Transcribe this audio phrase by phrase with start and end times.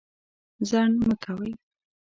[0.69, 1.51] ځنډ مه کوئ.